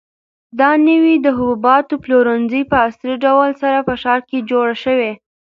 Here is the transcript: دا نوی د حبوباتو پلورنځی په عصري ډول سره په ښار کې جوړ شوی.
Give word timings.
دا 0.59 0.69
نوی 0.87 1.15
د 1.21 1.27
حبوباتو 1.37 1.95
پلورنځی 2.03 2.61
په 2.71 2.75
عصري 2.85 3.15
ډول 3.25 3.49
سره 3.61 3.77
په 3.87 3.93
ښار 4.01 4.19
کې 4.29 4.45
جوړ 4.51 4.67
شوی. 4.83 5.11